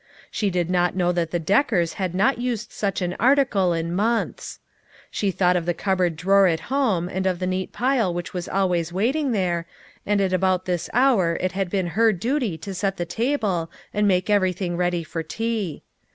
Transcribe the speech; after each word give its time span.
She 0.31 0.49
did 0.49 0.67
not 0.71 0.95
know 0.95 1.11
that 1.11 1.29
the 1.29 1.37
Deckers 1.37 1.93
had 1.93 2.15
not 2.15 2.39
used 2.39 2.71
such 2.71 3.03
an 3.03 3.15
article 3.19 3.71
in 3.71 3.93
months. 3.93 4.59
She 5.11 5.29
thought 5.29 5.55
of 5.55 5.67
the 5.67 5.75
cupboard 5.75 6.15
drawer 6.15 6.47
at 6.47 6.61
home, 6.73 7.07
and 7.07 7.27
of 7.27 7.37
the 7.37 7.45
neat 7.45 7.71
pile 7.71 8.11
which 8.11 8.33
was 8.33 8.49
always 8.49 8.91
waiting 8.91 9.31
there, 9.31 9.67
and 10.03 10.19
at 10.19 10.33
about 10.33 10.65
this 10.65 10.89
hour 10.91 11.37
it 11.39 11.51
had 11.51 11.69
been 11.69 11.85
her 11.89 12.11
duty 12.13 12.57
to 12.57 12.73
set 12.73 12.97
the 12.97 13.05
table 13.05 13.69
and 13.93 14.07
make 14.07 14.27
everything 14.27 14.75
ready 14.75 15.03
for 15.03 15.21
tea. 15.21 15.83